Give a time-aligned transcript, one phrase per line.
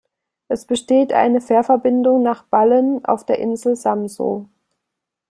[0.47, 4.45] Es besteht eine Fährverbindung nach Ballen auf der Insel Samsø.